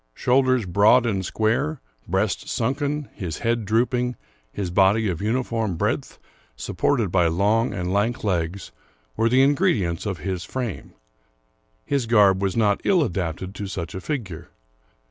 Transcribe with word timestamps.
Shoul 0.15 0.41
ders 0.41 0.65
broad 0.65 1.05
and 1.05 1.23
square, 1.23 1.79
breast 2.07 2.49
sunken, 2.49 3.07
his 3.13 3.37
head 3.37 3.65
drooping, 3.65 4.15
his 4.51 4.71
body 4.71 5.07
of 5.09 5.21
uniform 5.21 5.75
breadth, 5.77 6.17
supported 6.55 7.11
by 7.11 7.27
long 7.27 7.71
and 7.71 7.93
lank 7.93 8.23
legs, 8.23 8.71
were 9.15 9.29
the 9.29 9.43
ingredients 9.43 10.07
of 10.07 10.17
his 10.17 10.43
frame. 10.43 10.93
His 11.85 12.07
garb 12.07 12.41
was 12.41 12.57
not 12.57 12.81
ill 12.83 13.03
adapted 13.03 13.53
to 13.53 13.67
such 13.67 13.93
a 13.93 14.01
figure. 14.01 14.49